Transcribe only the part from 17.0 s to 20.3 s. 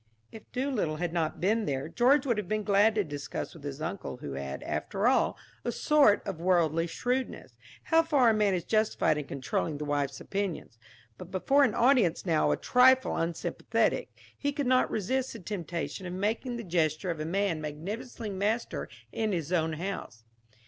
of a man magnificently master in his own house.